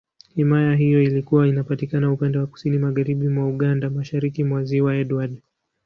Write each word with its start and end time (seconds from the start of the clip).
Himaya 0.35 0.75
hiyo 0.75 1.03
ilikuwa 1.03 1.47
inapatikana 1.47 2.11
upande 2.11 2.37
wa 2.37 2.47
Kusini 2.47 2.77
Magharibi 2.77 3.27
mwa 3.27 3.47
Uganda, 3.49 3.89
Mashariki 3.89 4.43
mwa 4.43 4.63
Ziwa 4.63 4.95
Edward. 4.95 5.41